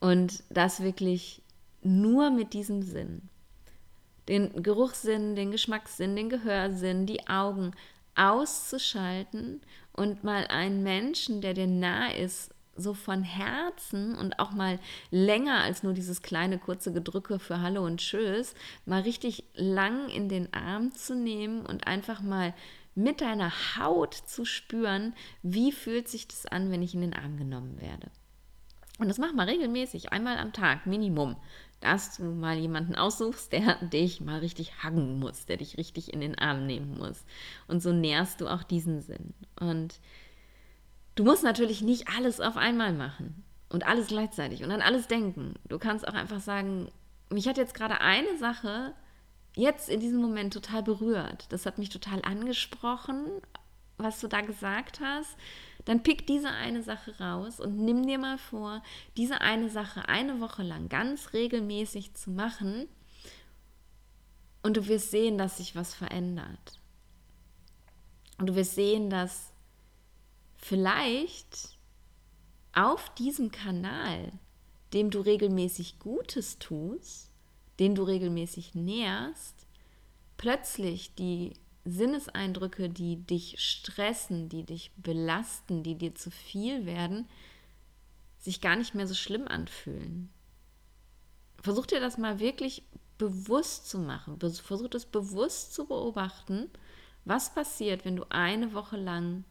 [0.00, 1.42] und das wirklich
[1.82, 3.28] nur mit diesem Sinn
[4.28, 7.72] den Geruchssinn, den Geschmackssinn, den Gehörsinn, die Augen
[8.14, 9.62] auszuschalten
[9.92, 14.78] und mal einen Menschen, der dir nah ist, so von Herzen und auch mal
[15.10, 18.54] länger als nur dieses kleine kurze Gedrücke für Hallo und Tschüss,
[18.86, 22.54] mal richtig lang in den Arm zu nehmen und einfach mal
[22.94, 27.36] mit deiner Haut zu spüren, wie fühlt sich das an, wenn ich in den Arm
[27.36, 28.10] genommen werde.
[28.98, 31.36] Und das mach mal regelmäßig, einmal am Tag, Minimum
[31.80, 36.20] dass du mal jemanden aussuchst, der dich mal richtig hacken muss, der dich richtig in
[36.20, 37.24] den Arm nehmen muss.
[37.66, 39.34] Und so nährst du auch diesen Sinn.
[39.60, 40.00] Und
[41.14, 45.54] du musst natürlich nicht alles auf einmal machen und alles gleichzeitig und an alles denken.
[45.68, 46.90] Du kannst auch einfach sagen,
[47.30, 48.94] mich hat jetzt gerade eine Sache
[49.54, 51.46] jetzt in diesem Moment total berührt.
[51.50, 53.26] Das hat mich total angesprochen,
[53.98, 55.36] was du da gesagt hast
[55.88, 58.82] dann pick diese eine Sache raus und nimm dir mal vor,
[59.16, 62.88] diese eine Sache eine Woche lang ganz regelmäßig zu machen
[64.62, 66.78] und du wirst sehen, dass sich was verändert.
[68.36, 69.50] Und du wirst sehen, dass
[70.56, 71.78] vielleicht
[72.74, 74.30] auf diesem Kanal
[74.92, 77.30] dem du regelmäßig Gutes tust,
[77.78, 79.66] den du regelmäßig nährst,
[80.36, 81.52] plötzlich die
[81.90, 87.28] Sinneseindrücke, die dich stressen, die dich belasten, die dir zu viel werden,
[88.38, 90.30] sich gar nicht mehr so schlimm anfühlen.
[91.60, 92.82] Versuch dir das mal wirklich
[93.18, 94.38] bewusst zu machen.
[94.38, 96.70] Versuch das bewusst zu beobachten,
[97.24, 99.44] was passiert, wenn du eine Woche lang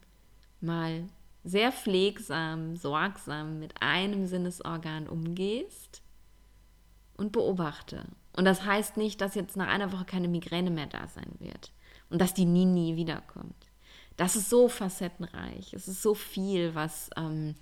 [0.60, 1.08] mal
[1.44, 6.02] sehr pflegsam, sorgsam mit einem Sinnesorgan umgehst
[7.16, 8.04] und beobachte.
[8.36, 11.72] Und das heißt nicht, dass jetzt nach einer Woche keine Migräne mehr da sein wird
[12.10, 13.66] und dass die nie, nie wiederkommt.
[14.16, 15.72] Das ist so facettenreich.
[15.72, 17.54] Es ist so viel, was, ähm,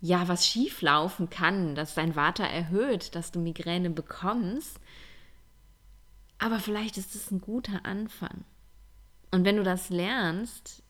[0.00, 4.78] ja, was schief laufen kann, dass dein Vater erhöht, dass du Migräne bekommst.
[6.38, 8.44] Aber vielleicht ist es ein guter Anfang.
[9.32, 10.82] Und wenn du das lernst,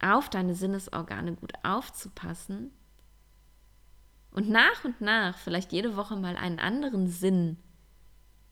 [0.00, 2.70] auf deine Sinnesorgane gut aufzupassen
[4.30, 7.56] und nach und nach vielleicht jede Woche mal einen anderen Sinn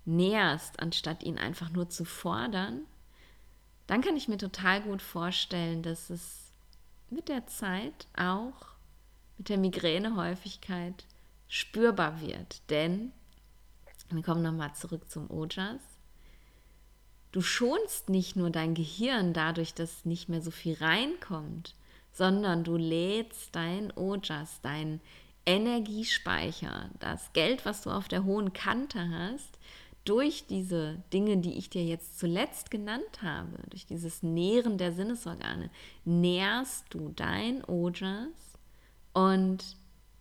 [0.04, 2.82] näherst, anstatt ihn einfach nur zu fordern,
[3.86, 6.52] dann kann ich mir total gut vorstellen, dass es
[7.10, 8.72] mit der Zeit auch
[9.38, 11.04] mit der Migränehäufigkeit
[11.48, 12.62] spürbar wird.
[12.70, 13.12] Denn,
[14.10, 15.80] wir kommen nochmal zurück zum Ojas,
[17.32, 21.74] du schonst nicht nur dein Gehirn dadurch, dass nicht mehr so viel reinkommt,
[22.12, 25.00] sondern du lädst dein Ojas, dein
[25.44, 29.58] Energiespeicher, das Geld, was du auf der hohen Kante hast,
[30.04, 35.70] durch diese Dinge, die ich dir jetzt zuletzt genannt habe, durch dieses Nähren der Sinnesorgane,
[36.04, 38.58] nährst du dein Ojas
[39.12, 39.76] und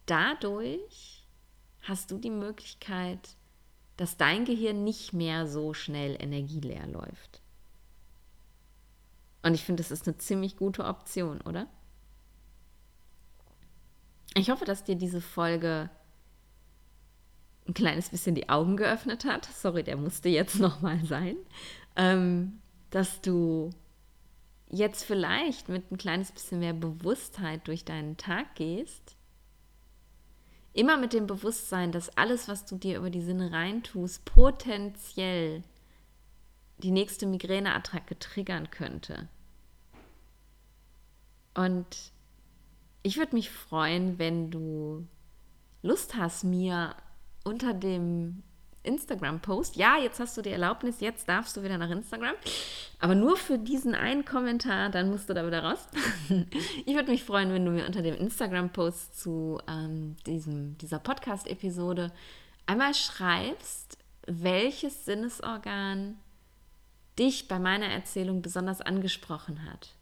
[0.05, 1.25] dadurch
[1.81, 3.35] hast du die Möglichkeit,
[3.97, 7.41] dass dein Gehirn nicht mehr so schnell energieleer läuft.
[9.43, 11.67] Und ich finde, das ist eine ziemlich gute Option, oder?
[14.35, 15.89] Ich hoffe, dass dir diese Folge
[17.71, 19.45] ein kleines bisschen die Augen geöffnet hat.
[19.45, 21.37] Sorry, der musste jetzt nochmal sein.
[21.95, 22.59] Ähm,
[22.89, 23.69] dass du
[24.69, 29.15] jetzt vielleicht mit ein kleines bisschen mehr Bewusstheit durch deinen Tag gehst.
[30.73, 35.63] Immer mit dem Bewusstsein, dass alles, was du dir über die Sinne reintust, potenziell
[36.77, 39.27] die nächste Migräneattacke triggern könnte.
[41.53, 42.13] Und
[43.03, 45.05] ich würde mich freuen, wenn du
[45.81, 46.95] Lust hast, mir
[47.43, 48.43] unter dem
[48.83, 49.75] Instagram-Post.
[49.75, 52.35] Ja, jetzt hast du die Erlaubnis, jetzt darfst du wieder nach Instagram.
[52.99, 55.87] Aber nur für diesen einen Kommentar, dann musst du da wieder raus.
[56.85, 62.11] ich würde mich freuen, wenn du mir unter dem Instagram-Post zu ähm, diesem, dieser Podcast-Episode
[62.65, 66.17] einmal schreibst, welches Sinnesorgan
[67.19, 69.95] dich bei meiner Erzählung besonders angesprochen hat.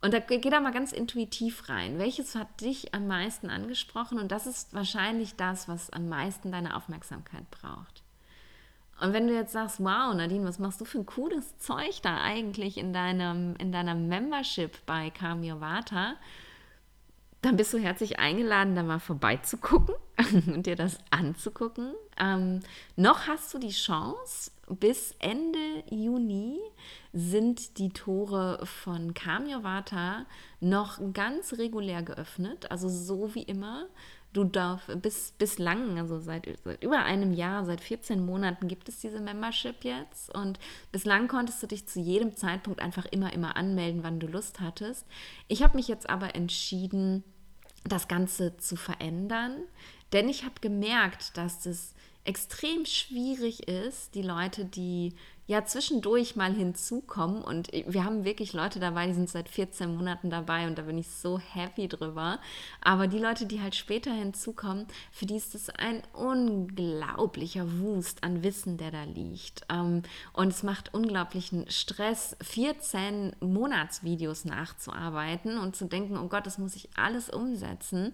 [0.00, 1.98] Und da geh da mal ganz intuitiv rein.
[1.98, 4.18] Welches hat dich am meisten angesprochen?
[4.18, 8.02] Und das ist wahrscheinlich das, was am meisten deine Aufmerksamkeit braucht.
[9.00, 12.20] Und wenn du jetzt sagst, wow, Nadine, was machst du für ein cooles Zeug da
[12.20, 16.14] eigentlich in deinem, in deiner Membership bei Camio Vata,
[17.42, 19.94] dann bist du herzlich eingeladen, da mal vorbeizugucken
[20.46, 21.94] und dir das anzugucken.
[22.18, 22.60] Ähm,
[22.96, 26.58] noch hast du die Chance, bis Ende Juni
[27.18, 30.24] sind die Tore von Kamyavata
[30.60, 33.88] noch ganz regulär geöffnet, also so wie immer.
[34.32, 39.00] Du darfst bis, bislang, also seit, seit über einem Jahr, seit 14 Monaten gibt es
[39.00, 40.60] diese Membership jetzt und
[40.92, 45.04] bislang konntest du dich zu jedem Zeitpunkt einfach immer, immer anmelden, wann du Lust hattest.
[45.48, 47.24] Ich habe mich jetzt aber entschieden,
[47.84, 49.62] das Ganze zu verändern,
[50.12, 51.94] denn ich habe gemerkt, dass es
[52.28, 55.14] extrem schwierig ist, die Leute, die
[55.48, 57.42] ja zwischendurch mal hinzukommen.
[57.42, 60.98] Und wir haben wirklich Leute dabei, die sind seit 14 Monaten dabei und da bin
[60.98, 62.38] ich so happy drüber.
[62.82, 68.42] Aber die Leute, die halt später hinzukommen, für die ist es ein unglaublicher Wust an
[68.42, 69.62] Wissen, der da liegt.
[69.70, 70.02] Ähm,
[70.34, 76.76] und es macht unglaublichen Stress, 14 Monatsvideos nachzuarbeiten und zu denken, oh Gott, das muss
[76.76, 78.12] ich alles umsetzen.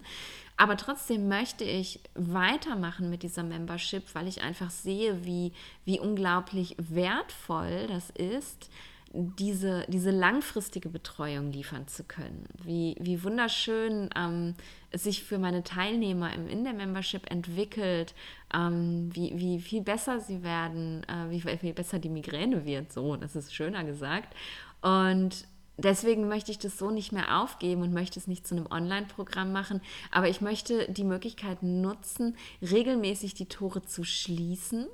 [0.57, 5.51] Aber trotzdem möchte ich weitermachen mit dieser Membership, weil ich einfach sehe, wie,
[5.83, 8.69] wie unglaublich wertvoll das ist,
[9.15, 12.45] diese, diese langfristige Betreuung liefern zu können.
[12.63, 14.55] Wie, wie wunderschön ähm,
[14.91, 18.13] es sich für meine Teilnehmer im, in der Membership entwickelt,
[18.53, 23.15] ähm, wie, wie viel besser sie werden, äh, wie viel besser die Migräne wird, so,
[23.15, 24.35] das ist schöner gesagt.
[24.81, 25.47] Und
[25.77, 29.51] deswegen möchte ich das so nicht mehr aufgeben und möchte es nicht zu einem Online-Programm
[29.51, 29.81] machen.
[30.11, 34.87] Aber ich möchte die Möglichkeit nutzen, regelmäßig die Tore zu schließen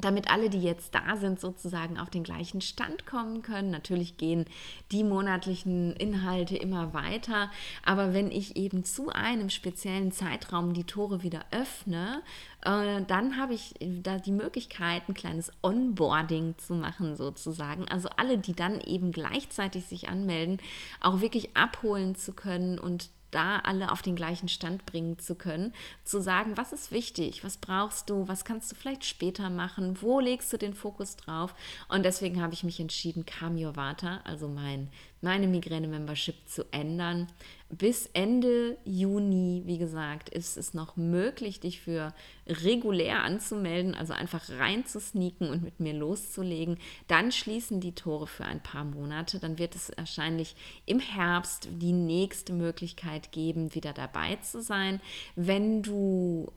[0.00, 3.70] damit alle, die jetzt da sind, sozusagen auf den gleichen Stand kommen können.
[3.70, 4.44] Natürlich gehen
[4.92, 7.50] die monatlichen Inhalte immer weiter,
[7.84, 12.22] aber wenn ich eben zu einem speziellen Zeitraum die Tore wieder öffne,
[12.62, 17.86] äh, dann habe ich da die Möglichkeit, ein kleines Onboarding zu machen, sozusagen.
[17.88, 20.58] Also alle, die dann eben gleichzeitig sich anmelden,
[21.00, 25.72] auch wirklich abholen zu können und da alle auf den gleichen Stand bringen zu können,
[26.04, 30.20] zu sagen, was ist wichtig, was brauchst du, was kannst du vielleicht später machen, wo
[30.20, 31.54] legst du den Fokus drauf?
[31.88, 34.88] Und deswegen habe ich mich entschieden, Cameo Vata, also mein
[35.20, 37.26] meine Migräne-Membership zu ändern.
[37.70, 42.14] Bis Ende Juni, wie gesagt, ist es noch möglich, dich für
[42.46, 46.78] regulär anzumelden, also einfach reinzusneaken und mit mir loszulegen.
[47.08, 49.38] Dann schließen die Tore für ein paar Monate.
[49.38, 50.56] Dann wird es wahrscheinlich
[50.86, 55.00] im Herbst die nächste Möglichkeit geben, wieder dabei zu sein.
[55.36, 56.50] Wenn du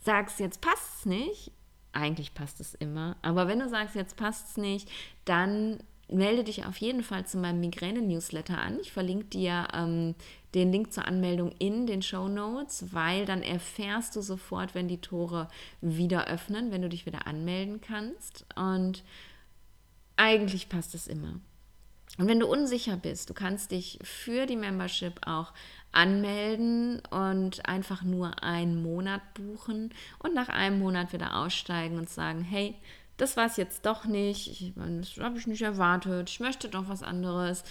[0.00, 1.52] sagst, jetzt passt es nicht,
[1.92, 4.88] eigentlich passt es immer, aber wenn du sagst, jetzt passt es nicht,
[5.24, 5.78] dann
[6.08, 8.78] melde dich auf jeden Fall zu meinem Migräne-Newsletter an.
[8.80, 10.14] Ich verlinke dir ähm,
[10.54, 15.00] den Link zur Anmeldung in den Show Notes, weil dann erfährst du sofort, wenn die
[15.00, 15.48] Tore
[15.80, 18.46] wieder öffnen, wenn du dich wieder anmelden kannst.
[18.54, 19.02] Und
[20.16, 21.40] eigentlich passt es immer.
[22.18, 25.52] Und wenn du unsicher bist, du kannst dich für die Membership auch
[25.92, 32.42] anmelden und einfach nur einen Monat buchen und nach einem Monat wieder aussteigen und sagen,
[32.42, 32.74] hey,
[33.16, 34.48] das war es jetzt doch nicht.
[34.48, 36.28] Ich, das habe ich nicht erwartet.
[36.30, 37.64] Ich möchte doch was anderes.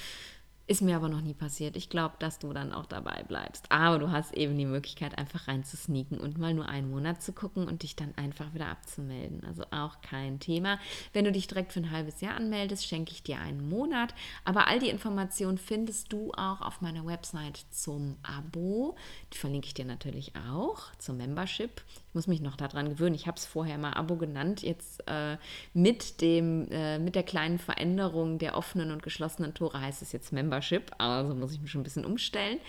[0.67, 1.75] Ist mir aber noch nie passiert.
[1.75, 3.71] Ich glaube, dass du dann auch dabei bleibst.
[3.71, 7.67] Aber du hast eben die Möglichkeit, einfach reinzusneaken und mal nur einen Monat zu gucken
[7.67, 9.43] und dich dann einfach wieder abzumelden.
[9.45, 10.79] Also auch kein Thema.
[11.13, 14.15] Wenn du dich direkt für ein halbes Jahr anmeldest, schenke ich dir einen Monat.
[14.43, 18.95] Aber all die Informationen findest du auch auf meiner Website zum Abo.
[19.33, 21.83] Die verlinke ich dir natürlich auch zum Membership
[22.15, 23.13] muss mich noch daran gewöhnen.
[23.13, 24.63] Ich habe es vorher mal Abo genannt.
[24.63, 25.37] Jetzt äh,
[25.73, 30.31] mit, dem, äh, mit der kleinen Veränderung der offenen und geschlossenen Tore heißt es jetzt
[30.31, 30.54] Membership.
[30.97, 32.59] Also muss ich mich schon ein bisschen umstellen.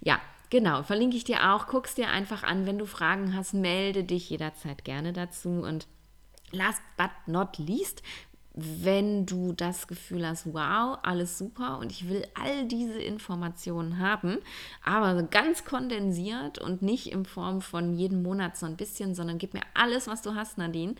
[0.00, 0.20] Ja,
[0.50, 0.82] genau.
[0.82, 1.66] Verlinke ich dir auch.
[1.66, 2.66] Guck es dir einfach an.
[2.66, 5.48] Wenn du Fragen hast, melde dich jederzeit gerne dazu.
[5.48, 5.86] Und
[6.52, 8.02] last but not least,
[8.56, 14.38] wenn du das Gefühl hast, wow, alles super und ich will all diese Informationen haben,
[14.82, 19.52] aber ganz kondensiert und nicht in Form von jedem Monat so ein bisschen, sondern gib
[19.52, 20.94] mir alles, was du hast, Nadine,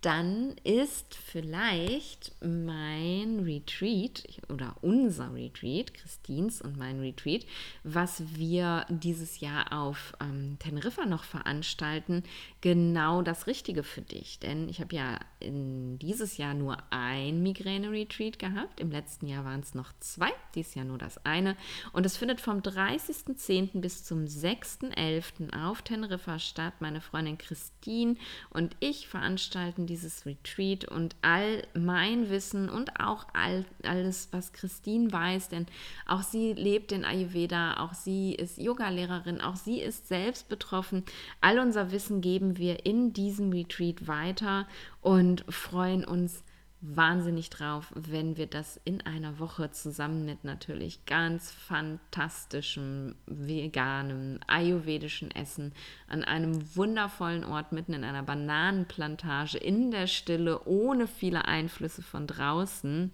[0.00, 7.44] dann ist vielleicht mein Retreat oder unser Retreat, Christins und mein Retreat,
[7.84, 12.22] was wir dieses Jahr auf ähm, Teneriffa noch veranstalten,
[12.60, 14.38] genau das Richtige für dich.
[14.38, 18.80] Denn ich habe ja in dieses Jahr nur ein Migräne-Retreat gehabt.
[18.80, 21.56] Im letzten Jahr waren es noch zwei, dieses Jahr nur das eine.
[21.92, 23.80] Und es findet vom 30.10.
[23.80, 25.54] bis zum 6.11.
[25.54, 26.74] auf Teneriffa statt.
[26.80, 28.16] Meine Freundin Christine
[28.50, 35.10] und ich veranstalten dieses Retreat und all mein Wissen und auch all, alles, was Christine
[35.10, 35.66] weiß, denn
[36.06, 41.04] auch sie lebt in Ayurveda, auch sie ist Yogalehrerin, auch sie ist selbst betroffen.
[41.40, 44.66] All unser Wissen geben wir in diesem Retreat weiter
[45.00, 46.44] und freuen uns
[46.82, 55.30] wahnsinnig drauf, wenn wir das in einer Woche zusammen mit natürlich ganz fantastischem veganem ayurvedischen
[55.30, 55.74] Essen
[56.08, 62.26] an einem wundervollen Ort mitten in einer Bananenplantage in der Stille ohne viele Einflüsse von
[62.26, 63.10] draußen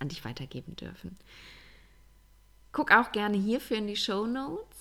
[0.00, 1.16] an dich weitergeben dürfen.
[2.72, 4.76] Guck auch gerne hierfür in die Show Notes.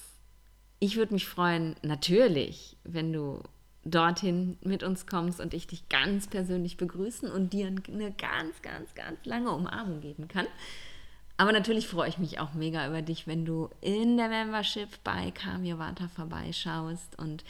[0.80, 3.41] Ich würde mich freuen, natürlich, wenn du
[3.86, 8.93] dorthin mit uns kommst und ich dich ganz persönlich begrüßen und dir eine ganz, ganz,
[8.95, 10.47] ganz lange Umarmung geben kann.
[11.38, 15.31] Aber natürlich freue ich mich auch mega über dich, wenn du in der Membership bei
[15.31, 17.19] Kamio Vata vorbeischaust.
[17.19, 17.43] Und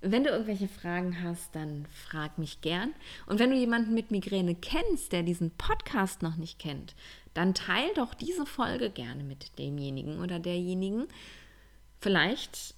[0.00, 2.92] wenn du irgendwelche Fragen hast, dann frag mich gern.
[3.26, 6.94] Und wenn du jemanden mit Migräne kennst, der diesen Podcast noch nicht kennt,
[7.34, 11.06] dann teil doch diese Folge gerne mit demjenigen oder derjenigen.
[12.00, 12.74] Vielleicht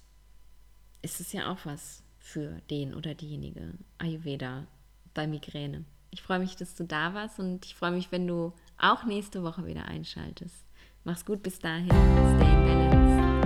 [1.01, 4.67] ist es ja auch was für den oder diejenige Ayurveda
[5.13, 5.85] bei Migräne.
[6.11, 9.43] Ich freue mich, dass du da warst und ich freue mich, wenn du auch nächste
[9.43, 10.65] Woche wieder einschaltest.
[11.03, 11.89] Mach's gut bis dahin.
[11.89, 13.38] Stay in balance.